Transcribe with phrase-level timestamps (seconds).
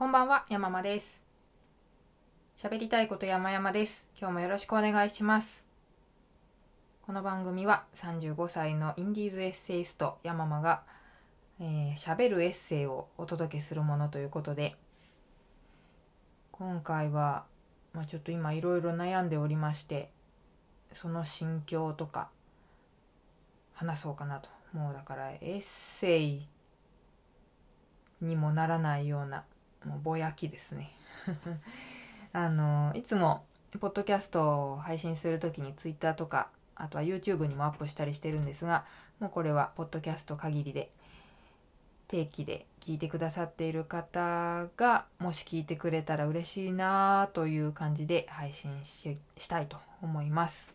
[0.00, 1.20] こんばんは、山間です。
[2.56, 4.02] 喋りたいこと山々です。
[4.18, 5.62] 今日もよろしくお願いします。
[7.02, 10.84] この番組は35歳のインディーズエッセイスト山間が、
[11.60, 14.74] えー、喋るエッセイをお届けするものということで、
[16.50, 17.44] 今回は、
[17.92, 20.10] まあ、ちょっと今いろいろ悩んでおりまして、
[20.94, 22.30] その心境とか
[23.74, 24.48] 話そうかなと。
[24.72, 26.48] もうだからエッセイ
[28.22, 29.44] にもならないような
[29.84, 30.92] もうぼやきですね。
[32.32, 33.44] あのいつも
[33.78, 38.84] ポッドキャストを配信する時にツイッターとかあとは YouTube にもアップしたりしてるんですが
[39.20, 40.90] もうこれはポッドキャスト限りで
[42.08, 50.72] 定期で聞いてくださっている方がもし聞いてくれたら嬉しいなという感じで配信ししたいと思います。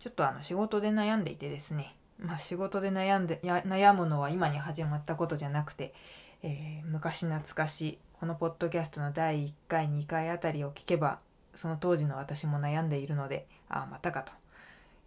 [0.00, 1.94] ちょっとあの仕事で悩んでいてですね。
[2.18, 5.94] まあ仕事で悩んでや悩むのは今に始まったことじゃなくて
[6.42, 11.18] えー昔懐かしいこのポッドキャストの第1回2回あたりを聞けば
[11.54, 14.32] その当時の私も悩んでいるのでああまたかと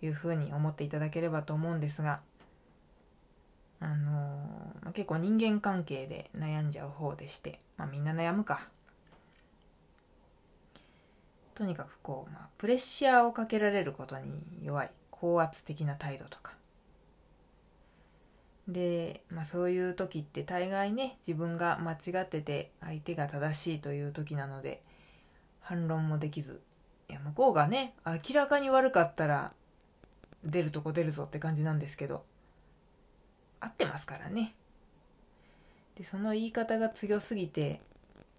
[0.05, 2.22] いうふうに思っていただければと思うんですが、
[3.80, 8.67] あのー結構人間関係で悩んじゃう方でして、まあ、みんな悩むか。
[11.53, 16.53] とにかくこう、まあ、プレッシャーをかけられることに弱い高圧的な態度とか
[18.70, 24.81] で、まあ、そういう時って大概ね自分が間違ってて相手が正しいという時なので
[25.59, 26.62] 反論もできず
[27.09, 29.52] いや向こうがね明らかに悪かったら
[30.44, 32.23] 出るとこ出るぞって感じなんですけど
[33.59, 34.56] 合ってますからね。
[35.97, 37.81] でその言い方が強すぎて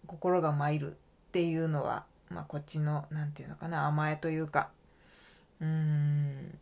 [0.06, 0.94] 心が参るっ
[1.32, 4.70] ていうのは、まあ、こっちの何て言うのかな甘えというか
[5.60, 6.58] うーん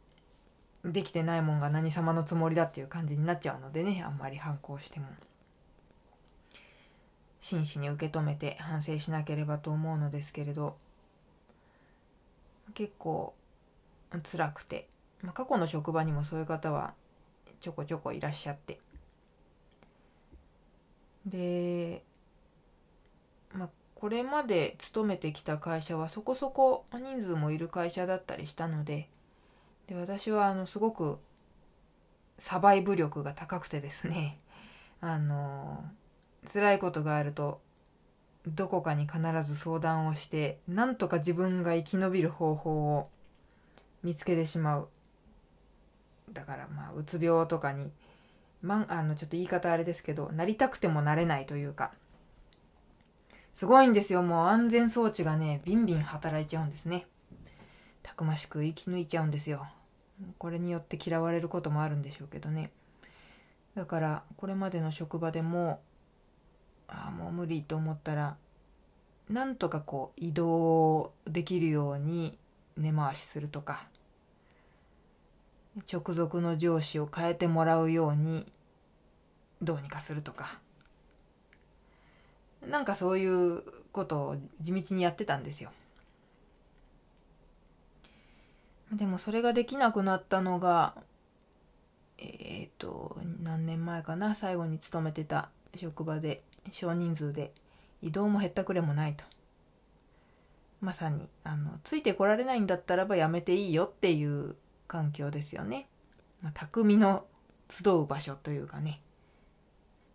[0.93, 5.07] できてないもんが何様のつもりだっていう感じになっちゃうのでねあんまり反抗しても。
[7.41, 10.77] 真摯に受け止めて反省しなければと思うのですけれど
[12.75, 13.35] 結構
[14.31, 14.89] 辛くて、
[15.23, 16.95] まあ、過去の職場にもそういう方は
[17.61, 18.81] ちょこちょこいらっしゃって。
[21.27, 22.03] で
[23.53, 29.09] まあこれまで勤めてきた会社はそこそこ人数もいる会社だったりしたので
[29.89, 31.19] で私はあのすごく
[32.39, 34.39] サバイブ力が高くてですね
[35.01, 35.85] あの
[36.53, 37.61] 辛いことがあると
[38.47, 43.09] どこかに必ず相談をしてなんとか自分が生き延びる方法を
[44.03, 44.89] 見つけてしまう。
[46.33, 47.91] だからまあうつ病とかに、
[48.63, 51.93] まん、あのちょっと言い方あれですけどなりたくてもなれないというか。
[53.53, 54.23] すごいんですよ。
[54.23, 57.07] もう安全装置がねビンビン働いちゃうんですね。
[58.03, 59.67] たくましく生き抜いちゃうんですよ。
[60.39, 62.71] これによって嫌われることもあるんでしょうけどね。
[63.75, 65.81] だからこれまでの職場でも
[66.89, 68.37] ああもう無理と思ったら
[69.29, 72.37] なんとかこう移動できるように
[72.77, 73.87] 根回しするとか
[75.91, 78.51] 直属の上司を変えてもらうように
[79.63, 80.59] どうにかするとか。
[82.67, 83.63] なんかそういう
[83.93, 85.71] ことを地道にやってたんですよ。
[88.93, 90.95] でもそれができなくなったのが
[92.19, 97.53] えっ、ー、と何年前かな最後に勤めてた職場で少人数で
[98.03, 99.25] 移動も減ったくれもないと。
[100.81, 104.55] まさにあのついてこられないんだったらばやめていいよっていう
[104.87, 105.89] 環境ですよね、
[106.41, 107.25] まあ、匠の
[107.69, 109.01] 集う場所というかね。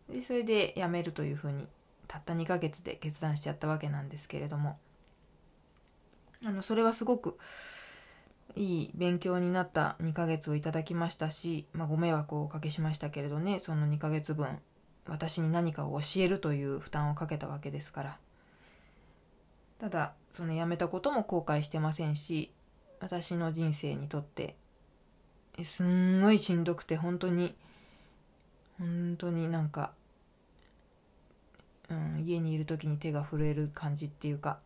[0.10, 1.68] でそれで辞めるというふうに
[2.08, 4.78] たった2ヶ月で決断しちゃったわけなんですけれども。
[6.46, 7.38] あのそれはすごく
[8.56, 14.60] いい勉強になった2ヶ月をいただきましたし、まあ、ご迷惑をおかけしましたけれどねその2ヶ月分
[15.08, 18.18] 私に何かを教えるという負担をかけたわけですから。
[19.84, 22.54] ただその辞めたことも後悔してませんし
[23.02, 24.56] 私の人生にとって
[25.62, 27.54] すんごいしんどくて本当に
[28.80, 29.92] 本当になんか、
[31.90, 34.60] うん、家にいる時に手が震える感じっていうか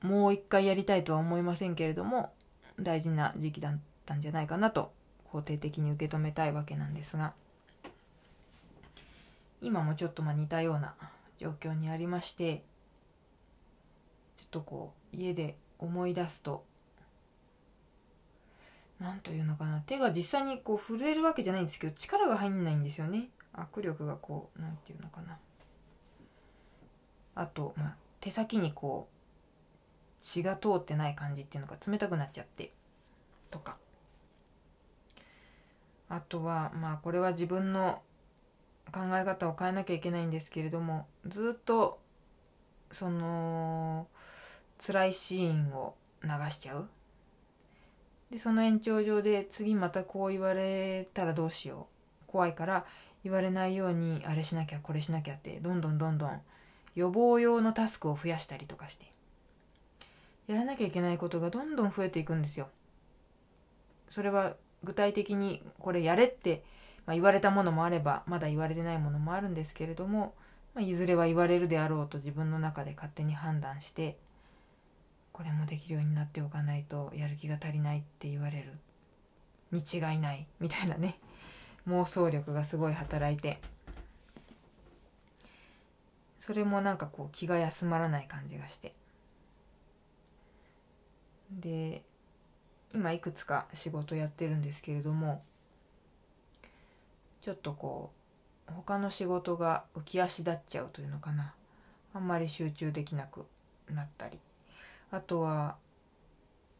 [0.00, 2.32] もう一回やりたいとは思いませんけれども
[2.80, 4.92] 大事な時期だったんじゃないかなと
[5.32, 7.32] 肯定的に受け止めたいわけなんですが
[9.60, 10.94] 今もちょっとまあ似たような
[11.38, 12.62] 状況にありまして
[14.36, 16.64] ちょっとこう家で思い出すと
[19.00, 23.28] 何というのかな手が実際にこう震えるわけじゃないんですけど力が入んないんですよね。
[23.54, 25.38] 握力がこう何ていうのかな。
[27.34, 29.21] あと、まあ、手先にこう
[30.22, 32.72] 血が通ってない感じっていうのが冷たくなっちゃって
[33.50, 33.76] とか。
[36.08, 38.02] あとはまあこれは自分の
[38.92, 42.00] 考え方を変えなきゃいけないんですけれどもずっと
[42.90, 44.06] その
[44.78, 46.88] 辛いシーンを流しちゃう。
[48.30, 51.88] でその延長上で次またこう言われたらどうしよ
[52.26, 52.26] う。
[52.26, 52.84] 怖いから
[53.24, 56.40] 言われないようにあれしなきゃこれしなきゃってどんどんどんどん
[56.94, 59.11] 予防用のタスクを増やしたりとかして。
[60.46, 62.68] やらなきゃいけないことがどんどん増えていくんですよ。
[64.08, 66.64] それは具体的にこれやれって、
[67.06, 70.34] まあ、言われたものもあればまだ言われてないものもあるんですけれども、
[70.74, 74.16] まあ、いずれは言われるであろうと自分の中で勝手に判断して
[75.32, 78.72] これもできるようになっておかないとやる気が足りないって言われる。
[79.72, 81.18] に違いないみたいなね。
[81.88, 83.58] 妄想力がすごい働いて。
[86.38, 88.94] それもなんかこう気が休まらない感じがして。
[91.60, 92.02] で
[92.94, 95.42] 今いくつか仕事やってるんですけれども
[97.40, 98.12] ちょっとこ
[98.68, 101.54] う他の仕事が浮き足立っちゃうというのかな。
[102.14, 103.44] あんまり集中できなく
[103.90, 104.38] なったり。
[105.10, 105.76] あとは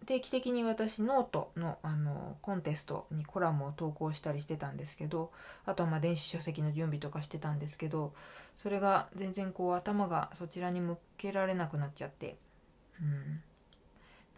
[0.07, 5.31] 定期的に私ノートのあのコンテストにコラムを投稿したりしてたんですけど
[5.65, 8.13] あとはまあ電子書籍の準備とかしてたんですけど
[8.57, 12.37] それが全然こう頭がそちらに向けられなくなっちゃって。
[13.01, 13.43] うん。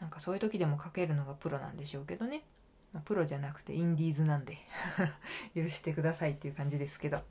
[0.01, 2.43] なんかそういう時でも書けるのがプロなんでしょうけどね、
[2.93, 4.59] まあ、プロじゃなくてインディーズなんで
[5.55, 7.23] 許してくださいっていう感じですけど。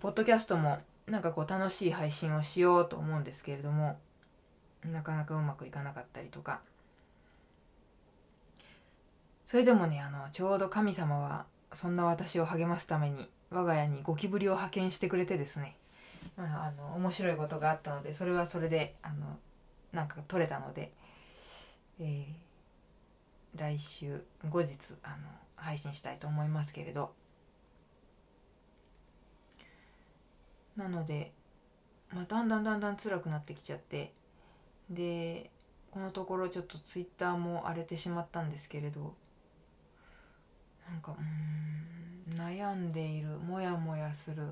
[0.00, 3.98] ポッドキャストもなんかこう楽しい配信をしようと思うんですけれども
[4.84, 6.60] なかなかうまくいかなかったりとか。
[9.44, 11.44] それでもねあのちょうど神様は
[11.74, 15.76] そんな私を励ますために我が家にゴキブリを派遣してくれてですね、
[16.36, 19.36] まあ、あの面白いことがあったのでそれはそれであの
[19.92, 20.92] なんか取れたので
[22.00, 25.16] えー、来週後日あの
[25.56, 27.12] 配信したいと思いますけれど。
[30.76, 31.32] なので、
[32.12, 34.12] まあ、だんだんだんだん辛くなってきちゃって。
[34.90, 35.50] で
[35.90, 39.14] このところちょっとツイッターも荒れてしまったんですけれど。
[40.90, 44.48] なんかうん悩んでいるモヤモヤする。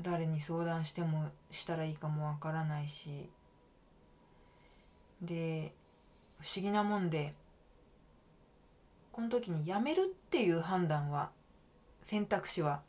[0.00, 3.28] 誰に相談してもしたらいいかもわからないし。
[5.22, 5.72] で
[6.40, 7.34] 不思議なもんで
[9.12, 11.30] この時にやめるっていう判断は
[12.02, 12.82] 選択肢は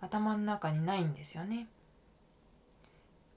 [0.00, 1.68] 頭の中にないんですよね。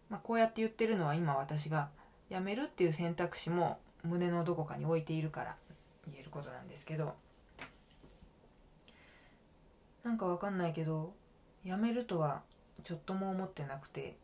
[0.09, 1.89] まあ、こうやって言ってるのは今私が
[2.29, 5.55] やめるっていう選択肢も胸のどこかに置いているから
[6.05, 7.15] 言えることなんですけど
[10.03, 11.13] なんかわかんないけど
[11.63, 12.41] やめるとは
[12.83, 14.17] ちょっとも思ってなくて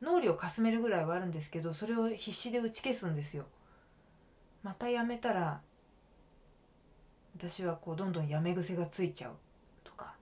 [0.00, 3.46] 脳裏をかすめるぐらいはあるんですけどそれを必死で打ち消すんですよ。
[4.62, 5.60] またやめたら
[7.36, 9.32] 私はこうどんどんやめ癖がついちゃう
[9.84, 10.14] とか。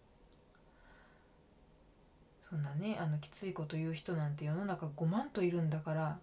[2.49, 6.19] そんなねあのきついこと言う人なんて世の中5万といるんだから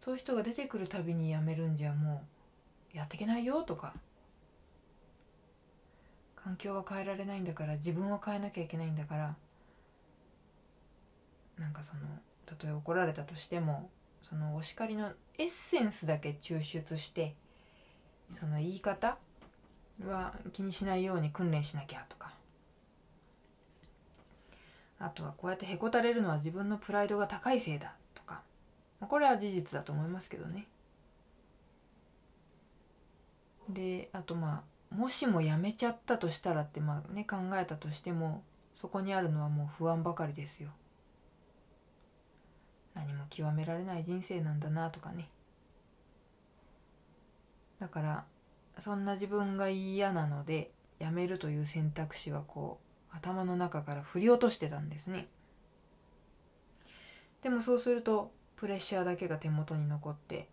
[0.00, 2.22] そういう人が出てくるたびにやめるんじゃも
[2.92, 3.94] うやっていけないよとか。
[6.44, 9.36] 環境は変えられないんだから自分を変えなきゃいけないんだから
[11.56, 12.00] なんかその
[12.52, 13.90] たとえ怒られたとしても
[14.22, 17.34] そのお叱りのエッセンスだけ抽出して
[18.30, 19.18] その言い方
[20.06, 22.32] は気にしないように訓練しなきゃとか
[24.98, 28.42] あとはこうやってへこたれるのは自分のプライドが高いせいだとか
[29.00, 30.66] これは事実だと思いますけどね。
[33.68, 38.42] であとまあもしもやめちゃったとしたらってまあね考えたとしても
[38.74, 40.70] そこにあるのはもう不安ばかりですよ。
[42.94, 45.28] 何も極められない人生なんだなとかね。
[47.80, 48.24] だから
[48.78, 52.78] そんな自分が嫌なのでやめるという選択肢はこ
[53.12, 55.26] う頭の中から振り落としてたんですね。
[57.42, 60.48] でもそうするとプレッシャーだけが手元に残って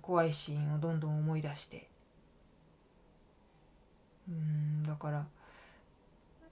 [0.00, 1.88] 怖いシーンをどんどん思い出して。
[4.28, 5.26] うんだから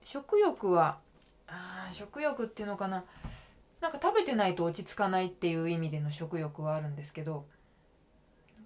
[0.05, 0.99] 食欲は
[1.47, 3.05] あ食欲っていうのかな。
[3.81, 7.47] なんか食べてないと落ち着かないっていう意味での食欲はあるんですけど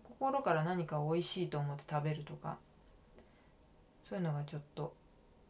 [0.03, 2.59] 心から何か美味しいと思って食べるとか
[4.03, 4.95] そういうのがちょっと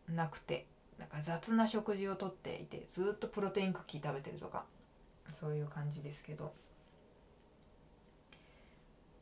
[0.08, 0.66] なくて
[0.98, 4.64] なんか雑な食事をとっていてずっとプロテインクッキー食べてるとか
[5.40, 6.52] そういう感じですけど。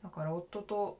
[0.03, 0.99] だから夫と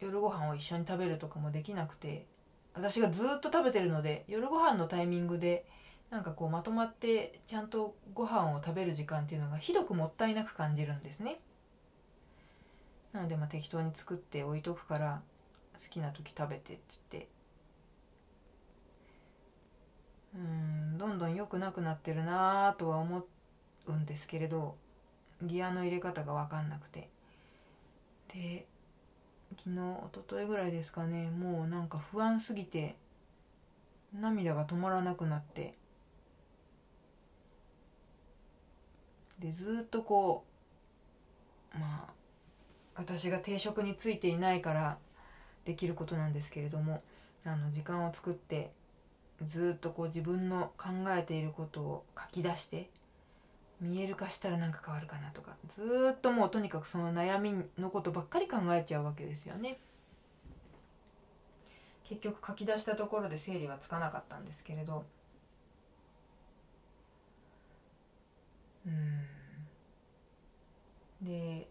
[0.00, 2.26] 夜ご飯を一緒に食べるとかもできなくて
[2.74, 5.66] 私がずっと食べてるので夜ご飯のタイミングで
[6.10, 11.38] なんかこうまとまってちゃんとご飯を食べる時間っていうのがひどくもったいなく感じるんですね。
[13.12, 15.22] なのでまあ適当に作って置いとくから
[15.74, 17.28] 好きな時食べてっつって。
[20.34, 23.26] うんどんどん良くなくなってるなぁとは思
[23.86, 24.76] うんですけれど
[25.42, 27.08] ギアの入れ方が分かんなくて。
[28.32, 28.66] で
[29.58, 32.94] 昨日一昨日ぐらいですかねもうなんか不安すぎて
[34.14, 35.79] 涙が止まらなくなって。
[39.40, 40.44] でずっとこ
[41.74, 42.12] うまあ
[42.94, 44.98] 私が定職についていないから
[45.64, 47.02] できることなんですけれども
[47.44, 48.70] あの時間を作って
[49.42, 52.90] ずっとこう自分の考えていることを書き出して
[53.80, 59.78] 見える化したら何か変わるかなとかずっともうとにかくその悩みのことばっかり考えちゃうわけですよね。
[62.04, 65.04] 結局書き出したところで整理はつかなかったんですけれど
[68.86, 69.26] うん。
[71.22, 71.68] で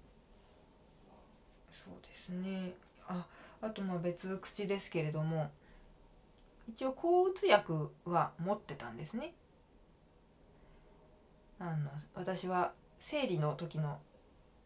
[1.71, 2.73] そうですね。
[3.07, 3.25] あ
[3.61, 5.49] あとまあ別口ですけれども
[6.67, 9.33] 一応抗うつ薬は持ってたんですね。
[11.59, 13.99] あの私は生理の時の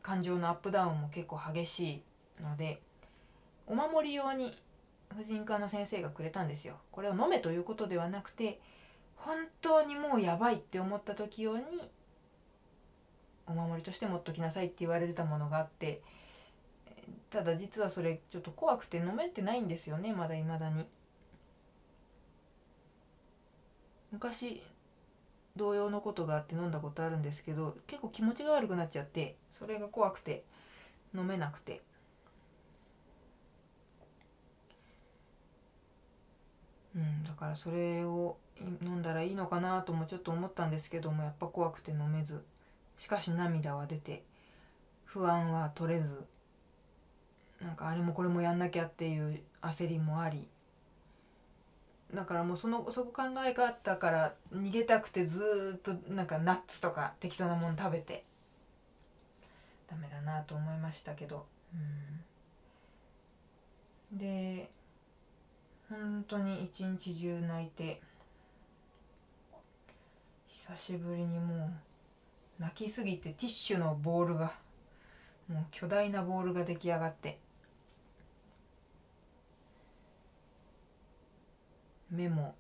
[0.02, 2.04] 感情のアップダウンも結構激し
[2.40, 2.82] いので
[3.66, 4.58] お守り用に
[5.16, 6.76] 婦人科の先生がくれたんですよ。
[6.92, 8.60] これを飲めということではなくて
[9.16, 11.64] 本当にもうやばいって思った時用に
[13.54, 16.02] お守りとして持っときなさいって言われてたものがあって
[17.30, 20.86] ただ実はそれちょっと怖くて飲めてないんですよねまだいまだに。
[24.12, 24.62] 昔
[25.56, 30.44] 同様のことがあって飲んだことあるんですけど結構気持ちが悪くなっちゃってそれが怖くて
[31.16, 31.82] 飲めなくて。
[36.96, 38.38] うんだからそれを
[38.84, 42.44] 飲んだらいいのかなともちょっと思ったんですけどもやっぱ怖くて飲めず。
[42.98, 44.24] しかし涙は出て
[45.06, 46.24] 不安は取れず
[47.62, 50.48] なんかあれもこれもやんなきゃっていう焦りもあり
[52.14, 58.24] だからもうそのそこ考え方から逃げたくてずっとなんかナッツとか適当なもの食べて
[59.90, 61.46] ダメだなと思いましたけど、
[64.12, 64.70] うん、で
[65.90, 68.02] 本当に一日中泣いて
[70.48, 71.70] 久しぶりにもう
[72.64, 74.54] 泣きすぎてティッシュのボールが
[75.50, 77.38] もう巨大なボールが出来上がって。
[82.10, 82.56] 目も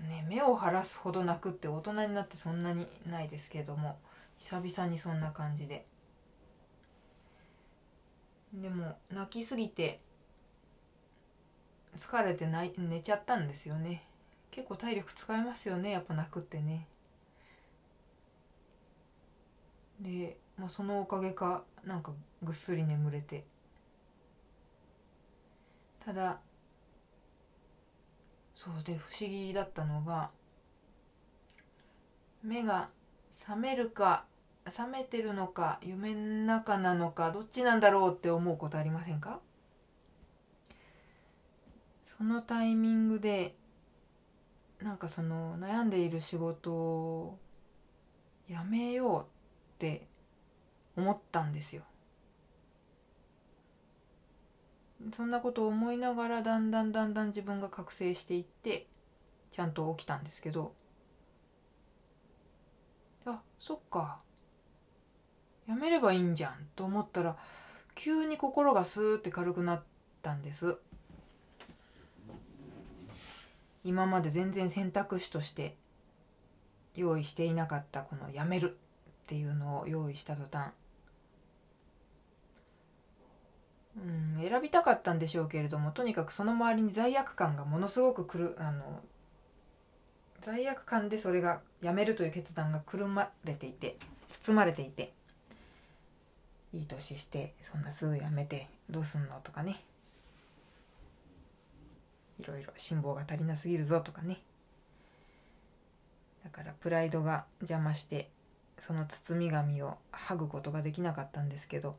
[0.00, 3.98] ね目を晴らすほど泣くって大人になってそんなにないですけども
[4.36, 5.84] 久々にそんな感じで。
[8.54, 9.98] でも泣きすぎて
[11.96, 14.04] 疲れてない寝ちゃったんですよね。
[14.52, 16.86] 結構体力使いますよねやっぱ泣くってね。
[20.00, 22.12] で、まあ、そのおかげかなんか
[22.42, 23.44] ぐっすり眠れて。
[26.04, 26.38] ただ
[28.54, 30.30] そうで不思議だったのが
[32.42, 32.88] 目が
[33.38, 34.24] 覚めるか
[34.64, 39.40] 覚めてるのか夢の中なのかどっちなんだろうって思うことありませんか？
[42.06, 43.54] そのタイミングで
[44.82, 47.38] なんかその悩んでいる仕事を
[48.48, 49.37] やめよう
[49.78, 50.08] って
[50.96, 51.82] 思ったんですよ。
[55.12, 58.88] そんなことを思いながらだんだんだんだん自分が覚醒していって
[59.52, 60.74] ちゃんと起きたんですけど
[63.24, 64.18] あそっか。
[65.68, 67.36] やめればいいんじゃんと思ったら
[67.94, 69.82] 急に心がスーって軽くなっ
[70.22, 70.78] たんです。
[73.84, 75.76] 今まで全然選択肢として
[76.96, 78.76] 用意していなかったこの「やめる」
[79.28, 80.70] っていうのを用意した途端。
[83.98, 89.00] うん、選びたかったんでしょうけれどもとにかくその周りに罪悪感がものすごくくるあの
[90.40, 93.98] 罪悪感でそれがやめるという決断がくるまれていて
[94.30, 95.12] 包まれていて
[96.72, 99.82] いい年してそんなすぐやめてどうすんのとかね。
[102.40, 104.40] いろいろ辛抱が足りなすぎるぞとかね。
[106.44, 108.30] だからプライドが邪魔して
[108.78, 111.96] その包み紙を剥ぐことができなかったんですけど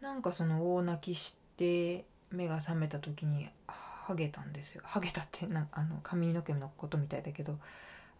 [0.00, 4.82] なんかその大泣きして目が覚めた時にハゲたんですよ。
[4.84, 7.58] ハゲたってなあの髪の毛のことみたいだけど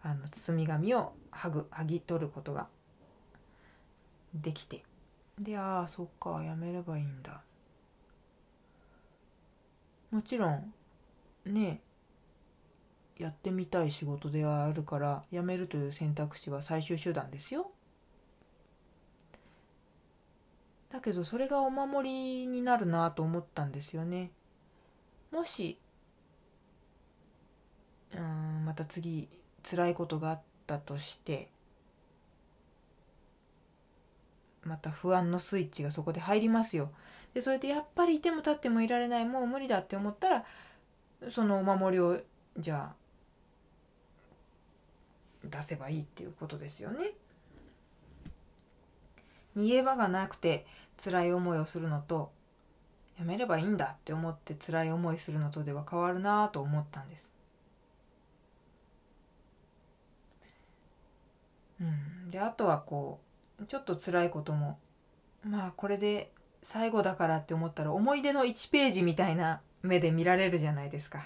[0.03, 2.67] あの包み紙を剥ぐ剥ぎ取ることが
[4.33, 4.83] できて。
[5.39, 7.41] でああそっかやめればいいんだ。
[10.11, 10.73] もちろん
[11.45, 11.81] ね
[13.19, 17.69] やってみたい仕事ではあるから辞めるという選択肢は最終手段ですよ
[20.91, 24.31] だけどそれがお守りになるなと思ったんですよね
[25.31, 25.77] もし
[28.15, 29.29] うん、また次
[29.69, 31.49] 辛いことがあったとして
[34.63, 36.91] また不安のスイッチがそこで入りますよ。
[37.33, 40.45] でそれでやっぱりいても立ってもいられないもう無理だって思ったら
[41.29, 42.19] そのお守りを
[42.57, 42.98] じゃあ
[45.49, 47.11] 出せばいいっていうことですよね。
[49.57, 50.65] 逃げ場がなくて
[51.03, 52.31] 辛い思いをするのと
[53.17, 57.33] やめればいいんだって思って辛い思いするのとでは変わるなと思ったんです。
[61.81, 63.19] うん、であとはこ
[63.61, 64.77] うちょっと辛いことも
[65.43, 66.31] まあこれで
[66.63, 71.25] 最後だからって思ったら思い出の1ページみたいな目で見られるじゃないですか。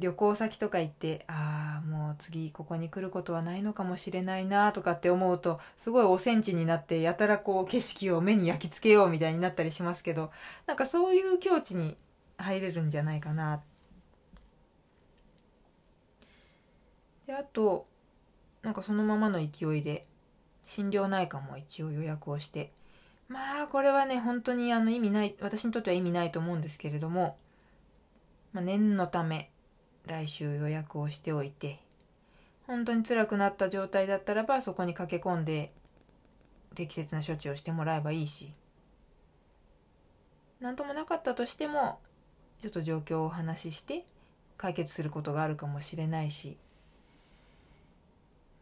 [0.00, 10.30] 旅行先とか行ってああもう次ここに来ることはないのかもしれないなとかって思うとすごいおセンチになってやたらこう景色を目に焼き付けようみたいになったりしますけど
[10.66, 11.96] なんかそういう境地に
[12.38, 13.62] 入れるんじゃないかな。
[17.26, 17.86] であと
[18.62, 20.06] なんかそのままの勢いで
[20.64, 22.72] 心療内科も一応予約をして
[23.28, 27.36] まあこれはね本当にあの意味ない私にとっては意味ないと思うんですけれども、
[28.52, 29.50] まあ、念のため
[30.06, 31.80] 来週予約をしておいて
[32.66, 35.72] 本当に辛くなった状態だったらばそこに駆け込んで
[36.74, 38.52] 適切な処置をしてもらえばいいし
[40.60, 41.98] 何ともなかったとしても
[42.60, 44.04] ちょっと状況をお話しして
[44.56, 46.58] 解決することがあるかもしれないし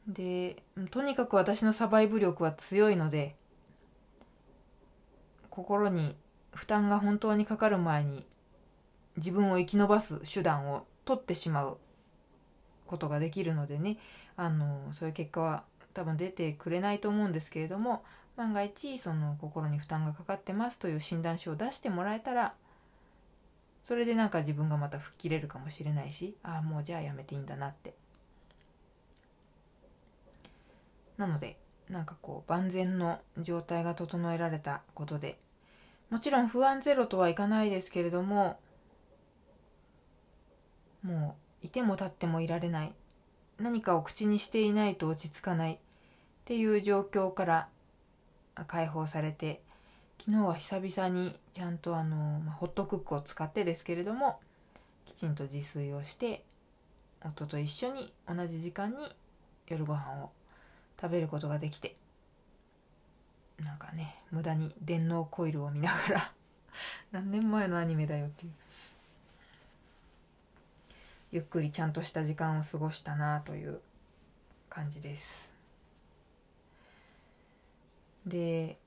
[0.07, 3.35] でとにかく私のサバイブ力は強いので
[5.51, 6.17] 心に
[6.53, 8.25] 負担が本当にかかる前に
[9.17, 11.79] 自分を生き延ばす手段を取ってしまう
[12.87, 13.97] ことができるのでね。
[14.37, 18.05] あのそういう結果は多分出てくれないと思うんですけれども
[18.37, 22.55] 万が一その心に負担がかかってますという診断書を出してもらえたら
[23.83, 27.95] それでなんか自分がまた吹っ切れるかもしれないしああもうじゃあやめていいんだなって。
[31.17, 31.59] なので
[31.91, 35.37] なんかこう万全の状態が整えられたことで
[36.11, 38.61] もちろん不安ゼロとはいかないですけれども
[41.03, 42.93] もういても立ってもいられない。
[43.59, 45.75] 何かを口にしていないと落ち着かない。
[45.75, 45.79] っ
[46.49, 47.69] ていう状況から
[48.67, 49.61] 解放されて
[50.19, 54.41] 昨日は久々にちゃんとあの、まあ、ホットクックを使ってですけれども
[55.05, 56.45] きちんと自炊をして
[57.23, 59.15] 夫と一緒に同じ時間に
[59.67, 60.31] 夜ご飯を
[60.99, 61.97] 食べることができて
[63.63, 66.33] なんかね無駄に電脳コイルを見ながら
[67.13, 68.53] 何年前のアニメだよっていう。
[71.31, 73.81] ゆっくりちゃんとした時間を過ごしたなという
[74.71, 75.53] 感じです。
[78.27, 78.79] で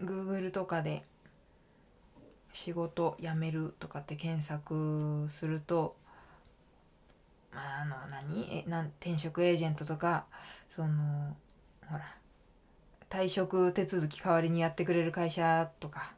[0.00, 1.04] Google とかで
[2.52, 5.96] 仕事辞めるとかって検索すると
[7.52, 8.64] まああの何？
[8.66, 10.26] えなん転職エージェントとか
[10.70, 11.36] その
[11.86, 12.16] ほら
[13.10, 16.14] 退職手続き代わりにやってくれる会社とか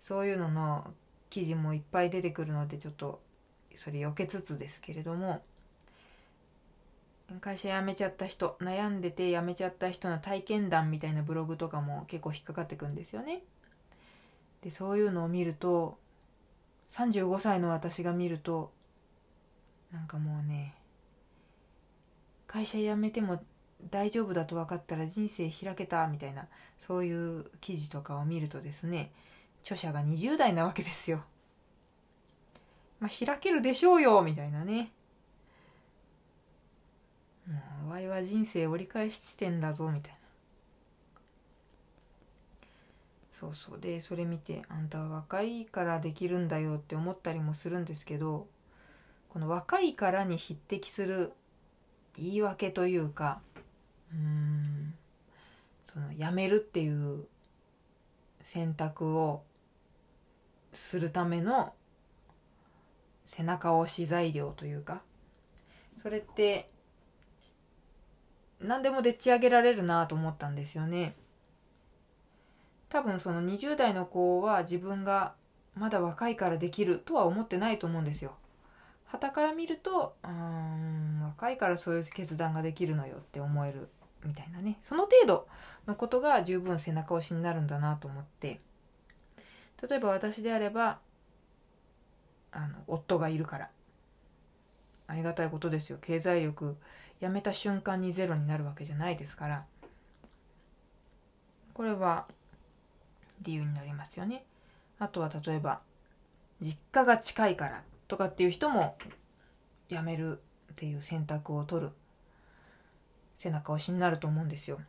[0.00, 0.92] そういうのの
[1.30, 3.20] 記事もいっぱい出てくるのでちょっと
[3.76, 5.42] それ避けつつですけれども
[7.40, 13.42] 会社辞めちゃった人悩んでて辞めちゃった人の体験談みたいなブログとかも結構引っかかってくんですよね。
[14.62, 15.98] でそういうのを見ると
[16.90, 18.72] 35歳の私が見ると
[19.92, 20.74] なんかもうね
[22.46, 23.42] 会社辞めても
[23.90, 26.46] 大丈夫だと分かったら人生開けたみたいな
[26.78, 29.10] そういう記事とかを見るとですね
[29.62, 31.24] 著者が20代なわけですよ。
[33.00, 34.92] まあ、開けるでしょうよみたいなね。
[37.46, 40.18] もう、わいは人生折り返し地点だぞみたいな。
[43.32, 43.80] そうそう。
[43.80, 48.46] で、それ見て、あんたは若いからできるんだよって思ったりもするんですけど、
[49.28, 51.32] この若いからに匹敵する
[52.16, 53.42] 言い訳というか、
[54.10, 54.94] うん、
[55.84, 57.26] その、やめるっていう
[58.40, 59.42] 選択を
[60.72, 61.74] するための
[63.26, 65.02] 背中押し材料というか
[65.96, 66.70] それって
[68.60, 71.14] 何でもでっち上げられるなと思ったんですよね。
[72.88, 75.34] 多分その20代の子は自分が
[75.74, 78.34] まだ若いからできるとは思ってないと思うんですよ。
[79.04, 83.88] 旗から見るとうん若いからそういう決断ができるのよって思える
[84.24, 84.78] みたいなね。
[84.82, 85.48] その程度
[85.86, 88.60] のことが十分背中押しになるんだなと思って。
[89.88, 90.98] 例えば私であれば
[92.56, 93.70] あの夫がいるから。
[95.08, 95.98] ありがたいことですよ。
[96.00, 96.76] 経済力
[97.20, 99.64] やめた瞬間にゼロになるわけじゃないですから。
[101.74, 102.26] これは
[103.42, 104.44] 理由になりますよね。
[104.98, 105.80] あとは例えば
[106.62, 108.96] 実家が近いからとかっていう人も
[109.90, 110.40] 辞める
[110.72, 111.92] っていう選択を取る。
[113.36, 114.80] 背中押しになると思うんですよ。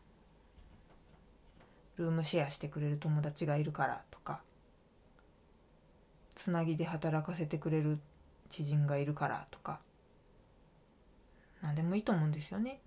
[1.97, 4.39] ルームシェアしてくれる友達がいるからとか。
[6.37, 7.97] つなぎで働かせてくれる
[8.49, 9.79] 知人がいるからとか
[11.61, 12.79] 何でもいいと思うんですよね。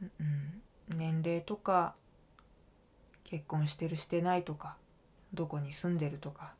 [0.00, 0.62] うん、
[0.96, 1.94] 年齢とか
[3.24, 4.76] 結婚してるしてないとか
[5.34, 6.52] どこに住んでるとか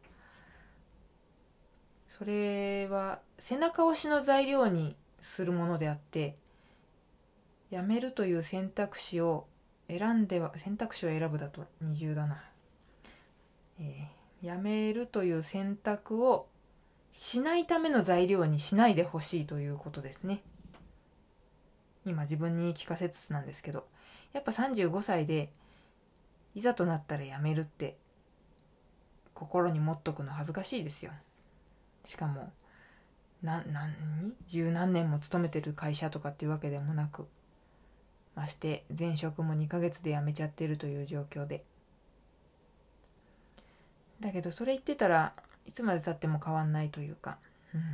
[2.09, 6.37] それは背中押しの材料にするものであって
[7.71, 9.47] やめるという選択肢を
[9.89, 12.43] 選んでは選択肢を選ぶだと二重だな、
[13.81, 16.49] えー、めるという選択を
[17.11, 20.43] しないための材料にしないでほしいということですね。
[22.05, 23.87] 今自分に聞かせつつなんですけど。
[24.37, 25.51] やっぱ35歳で
[26.55, 27.97] いざとなったらやめるって
[29.33, 31.13] 心に持っとくの恥ずかしいですよ。
[32.05, 32.53] しかも
[33.43, 33.95] な何
[34.47, 37.27] 十何年も勤めてる会社とかっていうわけでもなく
[38.35, 41.65] まして前職も2ヶ月で辞めちゃってるという状況で。
[44.27, 45.33] だけどそれ言ってたら
[45.67, 47.39] いつまでたっても変わんないというか、
[47.73, 47.91] うん、やっ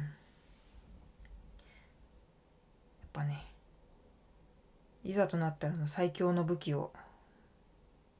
[3.13, 3.45] ぱね
[5.05, 6.91] いざとなったらの最強の武器を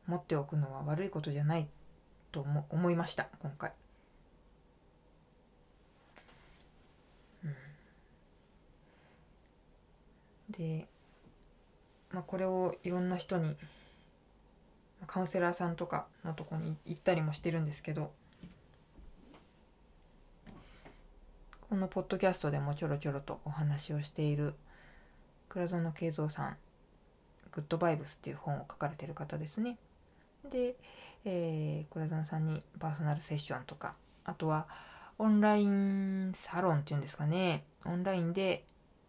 [0.07, 1.67] 持っておくのは悪いことじゃない
[2.33, 3.73] と思いました今回。
[10.51, 10.87] で、
[12.11, 13.57] まあ、これをいろんな人に
[15.13, 18.13] カウンセラーさんとかのとこに行ったりもしてるんですけど
[21.69, 24.55] このポッドキャストでもちょろちょろとお話をしている
[25.51, 26.57] 倉園慶三さん
[27.53, 29.77] 「グッドバイブス」っていう本を書かれてる方ですね。
[30.51, 30.77] で、
[31.27, 33.95] えー、倉園さんにパーソナルセッションとか
[34.25, 34.67] あとは
[35.19, 38.65] オンラインサロンっていうんですかねオンラインで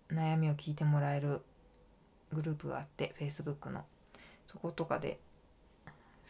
[0.09, 1.41] 悩みを聞いてもらえる
[2.33, 3.85] グループがあって Facebook の
[4.47, 5.17] そことかで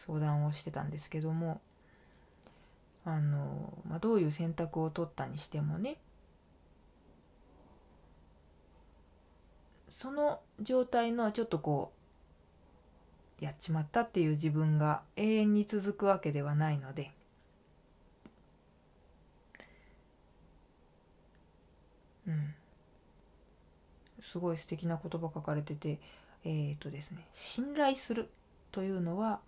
[0.06, 1.60] 相談をしてたんですけども
[3.04, 5.96] あの、まあ、どういう選択を取ったにしてもね
[9.88, 11.92] その状態のちょっとこ
[13.40, 17.10] うやっちまったっていう自分が永遠に続くわけではないので。
[22.26, 22.54] うん
[24.32, 26.00] すごい素敵な言葉書かれてて
[26.44, 28.30] えっ、ー、とですね信頼する
[28.72, 29.40] というのは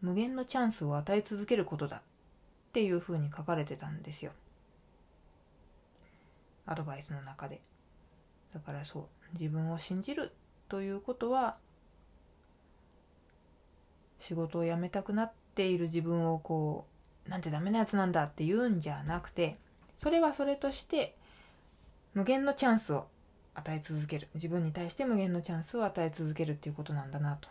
[0.00, 2.00] 無限のチャンスを与え続けることだっ
[2.72, 4.32] ていうふうに書かれてたんですよ。
[6.66, 7.60] アドバイスの中で。
[8.54, 10.32] だからそう自分を信じる
[10.68, 11.58] ということは
[14.18, 16.86] 仕事を辞めたくなっている自分をこ
[17.26, 19.58] うなんてダメなやつなんだって言うんじゃなくて
[19.98, 21.16] それはそれとして
[22.14, 23.06] 無限のチャンスを
[23.54, 24.28] 与え続ける。
[24.34, 27.48] 自分に対して無限のチャンスを与え続けるっていうことなんだなと。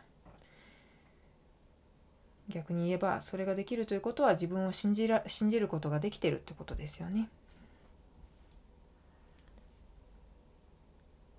[2.49, 7.29] 逆に言えばそれができるということは自分を信じら信じることができてるってことですよね。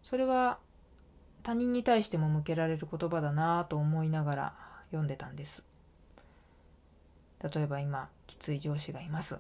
[0.03, 0.59] それは
[1.43, 4.55] 他人に対しても向けられる言葉だなぁと思いながら
[4.91, 5.63] 読んでたんです。
[7.43, 9.39] 例えば今きつい上司がいます。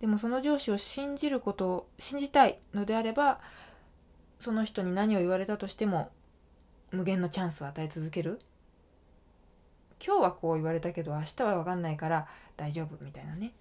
[0.00, 3.40] でもその上司を信じることを信じたいのであれば
[4.38, 6.10] その人に何を言われたとしても
[6.90, 8.40] 無限のチャンスを与え続ける。
[10.04, 13.52] 今日はこう言われたけど明日は分かんないから大丈夫みたいなね。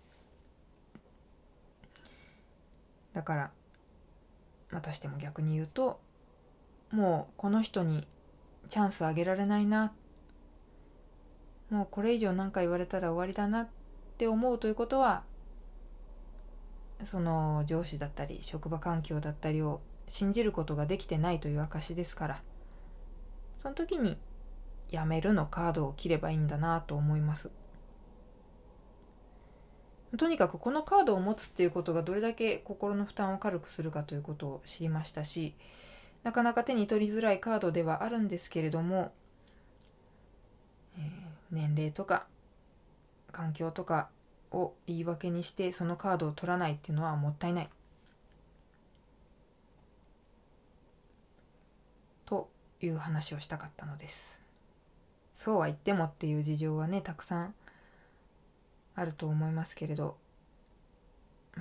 [3.13, 3.52] だから
[4.71, 5.99] またしても逆に言うと
[6.91, 8.08] もうこの人に
[8.69, 9.93] チャンスあげられないな。
[11.69, 13.63] もうこれ以上何か言われたら終わりだな。
[13.63, 13.67] っ
[14.17, 15.23] て思うということは
[17.06, 22.41] その上司だったり職場環境だったりを信じることができてないという証ですから。
[23.58, 24.17] その時に
[24.89, 27.49] やめるのカードを切ればいいんだなと思います。
[30.17, 35.54] とにかくこのカードを持つっていうことがどれだけ心の負担を軽くするかということを知りましたし
[36.23, 39.13] なかなか手に取りづらいカードではあるんですけれども、
[40.97, 41.04] えー、
[41.52, 42.25] 年齢とか
[43.32, 44.10] 環境とか
[44.52, 47.69] を言い訳にしてそのカードを取らないっていうのはもったいない。
[52.25, 52.49] と
[52.82, 54.38] いう話をしたかったのです。
[55.39, 57.56] そうは言ってもっていう事情はねたくさん
[58.93, 60.17] あると思いますけれど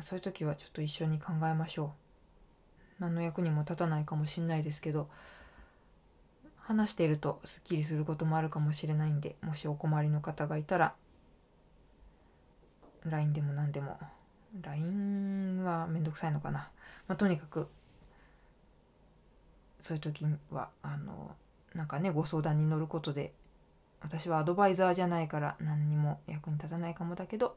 [0.00, 1.90] そういう時はちょっと一緒に考えましょう。
[2.98, 5.08] 何の役にも立たないかもしんないですけど
[6.56, 10.94] 話しているとすっきりすることもあるかもしれないんでもしお困りの方がいたら
[13.04, 13.96] LINE でも何でも。
[14.60, 16.68] LINE はめんどくさいのかな、
[17.06, 17.68] まあ、とにかく
[19.80, 21.36] そういう時はあの
[21.74, 23.32] なんかねご相談に乗ることで
[24.00, 27.56] 私はアドバイザーじゃないから何にも役に立たないかもだけど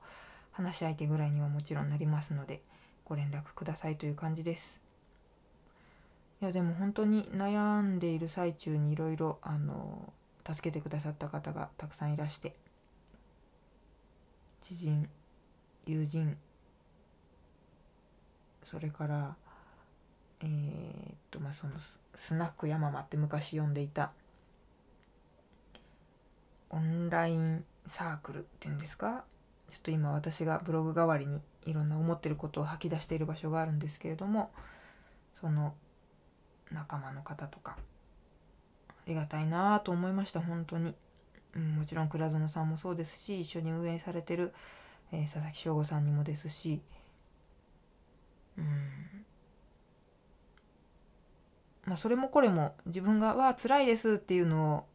[0.52, 2.62] 話し相手ぐらいにはもちろんなりますので
[3.06, 4.82] ご連絡くださいという感じです。
[6.42, 10.12] いやでも本当に悩んでいる最中にいろいろあの
[10.50, 12.56] 助けてくださった方がたくさんいらして
[14.62, 15.08] 知人
[15.86, 16.36] 友人
[18.64, 19.36] それから
[20.42, 21.74] えー、っとまあその
[22.16, 24.12] スナックヤママって昔読んでいた
[26.72, 29.24] オンラインサークルっていうんですか？
[29.70, 34.52] ちょっと今私がブログ代わりにいろんな思ってることを吐き出している場所があるんですけれども
[35.34, 35.74] その
[36.72, 37.78] 仲間の方とか
[38.90, 40.96] ありがたいなと思いました本当に、
[41.56, 44.54] うん、もちろん倉園さんもそうですし一緒に運営されてる、
[45.12, 46.82] えー、佐々木翔吾さんにもですし。
[48.58, 48.66] うん。
[51.86, 54.86] まあそれもこれも自分が「わあ辛いです」っていうのを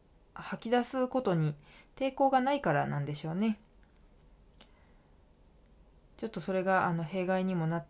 [0.41, 1.55] 吐き出すことに
[1.95, 3.59] 抵抗がないからなんでしょうね。
[6.17, 7.85] ちょっとそれがあの弊害にもなっ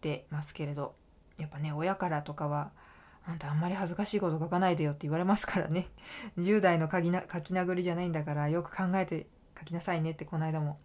[0.00, 0.96] てますけれど
[1.38, 2.72] やっぱね親からとかは
[3.24, 5.86] あんたあんまり恥ずかしいこと書かないでよって言われますからね
[6.38, 9.26] 10代の書きな書き殴りじゃないんだからよく考えて
[9.58, 10.78] 書きなさいねってこの間も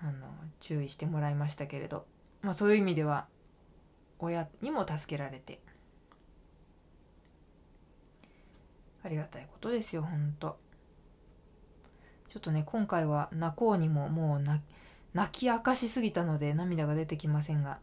[0.00, 0.28] あの
[0.60, 2.06] 注意してもらいましたけれど、
[2.42, 3.26] まあ、そういう意味では
[4.18, 5.60] 親にも助けられて
[9.06, 10.58] ありがたいことですよほんと
[12.28, 14.60] ちょっとね今回は泣こうにももう泣
[15.30, 17.78] き明かしすぎたので涙が出てきませんが。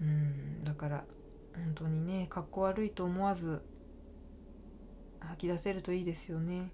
[0.00, 1.04] うんだから
[1.54, 3.62] 本当にねかっこ悪いと思わず
[5.20, 6.72] 吐き出せるといいですよね。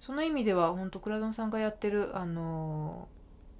[0.00, 3.08] その意味では本当倉園さんがやってるあの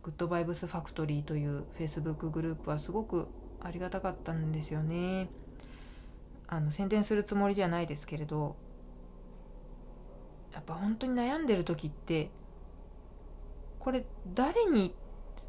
[0.03, 3.29] グッドバイブスファクトリーというフェイスブックグループはすごく
[3.61, 5.29] ありがたかったんですよね。
[6.49, 8.57] あの宣伝するつもりじゃないですけれど
[10.53, 12.31] やっぱ本当に悩んでる時って
[13.79, 14.05] これ
[14.35, 14.95] 誰に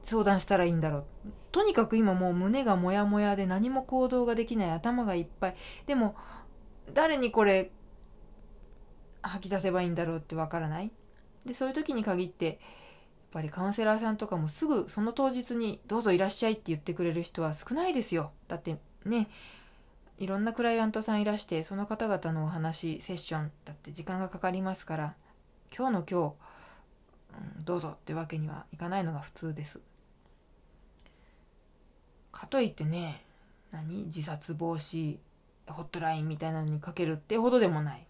[0.03, 1.05] 相談したらいいんだろう？
[1.51, 5.55] とにかく今もう胸がモヤモヤで何も行動ができない頭がいっぱい。
[5.85, 6.15] でも
[6.93, 7.71] 誰にこれ
[9.21, 10.91] 吐き出せばいいんだろうってわからない？
[11.45, 12.55] でそういう時に限ってやっ
[13.31, 18.31] ぱりカウンセラーさんとかもすぐその当日に「どうぞいらっしゃい」って言ってくれる人は少ないですよ。
[18.47, 19.29] だってね
[20.17, 25.15] いろんなクライアントさんいらしてその方々のお話セッションだって時間がかかりますから
[25.75, 26.35] 今日の今日
[27.57, 29.79] うん、どうぞってわけにはいかないのが普通です。
[32.31, 33.23] かといってね
[33.71, 34.05] 何？
[34.05, 35.17] 自殺防止
[35.67, 38.07] ホットラインみたいなのにかけるってほどでもない。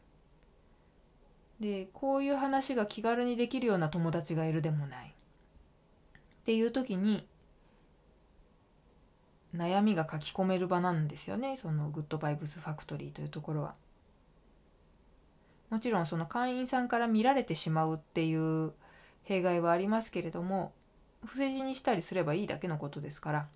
[1.60, 5.08] でこういう話が気軽にできるような友達がいるでもない。
[5.08, 7.28] っていう時に
[9.56, 11.58] 悩みが書き込める場なんですよね。
[11.58, 13.76] そのグッドバイブスファクトリーというところは。
[15.70, 18.72] もちろんその会員さんから見られてしまうっていう
[19.24, 20.72] 弊害はありますけれども
[21.26, 23.48] 伏せ字にしたりすればいいだけのことですから。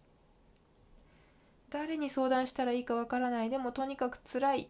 [1.70, 4.68] 誰に相談したらいいかわからないでもとにかく辛いっ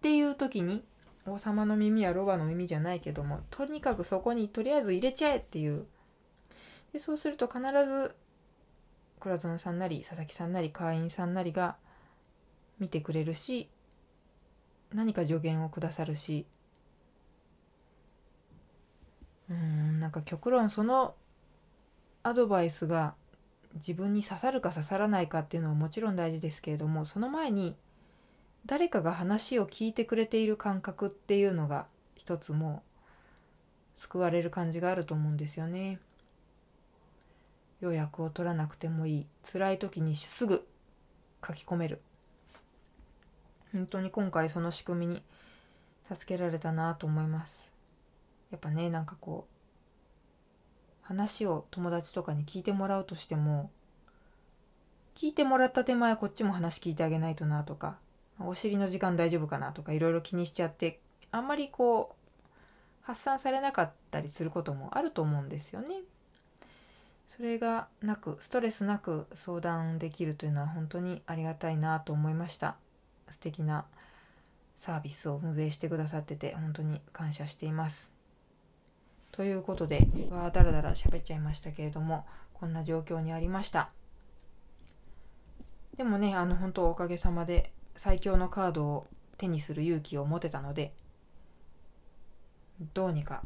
[0.00, 0.82] ていう時に
[1.26, 5.86] 王様の耳はロバの耳じゃないけどもとにかくそこにとりあえず入れちゃえっていう。
[6.94, 8.14] でそうすると必ず
[9.24, 11.76] 倉園さんなり佐々木さんなり会員さんなりが
[12.78, 13.70] 見てくれるし
[14.92, 16.44] 何か助言をくださるし
[19.48, 21.14] うんなんか極論その
[22.22, 23.14] アドバイスが
[23.76, 27.76] 自分に刺さるか刺さらないかっていうのはもちろん大事ですけれどもその前に
[28.66, 32.82] 誰かが話を聞いてくれている感覚っていうのが一つも
[33.96, 35.98] う救われる感じがあると思うんですよね。
[37.84, 39.26] 予約を取らなくてもいい。
[39.50, 40.66] 辛い時にすぐ
[41.46, 42.00] 書き込める。
[43.72, 45.22] 本当に今回その仕組みに
[46.12, 47.68] 助けられたなと思います。
[48.50, 53.70] やっぱねなんかこう話を友達とかに聞いてもらうとしても
[55.14, 57.98] 聞いてもらった手前こっちも話聞いてあげないとなとか
[58.38, 62.24] お尻の時間大丈夫かなとかいろいろ気にしちゃってあんまりこう
[63.02, 65.96] 発散されなかったりすることもあると思うんですよね。
[67.26, 72.76] それがなくストレスなく相談できるというのは本当にありがたいなと思いました。
[73.30, 73.86] 素敵な
[74.76, 78.12] サービスを運営してくださってて本当に感謝しています。
[79.32, 83.90] ということで、わーだらだら喋っちゃいましたけれども、こんな状況にありました。
[85.96, 89.06] でもね、あの、本当おかげさまで最強のカードを
[89.36, 90.92] 手にする勇気を持てたので、
[92.92, 93.42] どうにか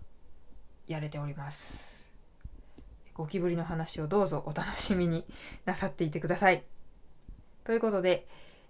[0.86, 1.97] やれております。
[3.18, 5.24] ゴキブリの話をどうぞお楽しみに
[5.64, 6.62] なさっていてください。
[7.64, 8.28] ということで、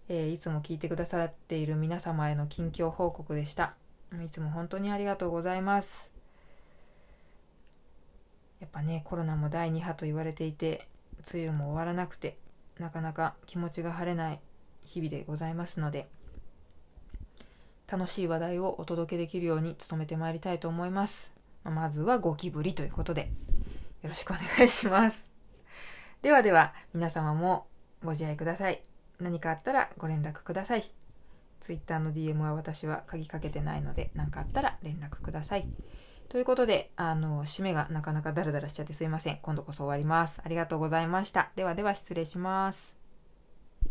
[0.09, 3.75] えー、いつも聞いてくださっている皆様への近況報告でした。
[4.25, 6.11] いつも本当にありがとうございます。
[8.59, 10.89] やっぱねコロナも第2波と言われていて
[11.31, 12.39] 梅雨も終わらなくて
[12.79, 14.41] なかなか気持ちが晴れない
[14.83, 16.09] 日々でございますので
[17.87, 21.33] 楽しい話題をお届けできるように努めてまいりたいと思います。
[21.65, 23.31] まずはゴキブリということで。
[24.09, 25.23] よろしくお願いします
[26.23, 27.67] ではでは皆様も
[28.03, 28.83] ご自愛ください
[29.21, 30.91] 何かあったらご連絡ください
[31.61, 35.69] Twitter の DM は私は鍵かけてないので何かあったら連絡ください
[36.31, 39.39] ということで、あの、締めがなかなかダラダラしちゃってすいません。
[39.41, 40.43] 今度こそ終わります。
[40.45, 41.51] ありがとうございました。
[41.57, 42.98] ではでは失礼します。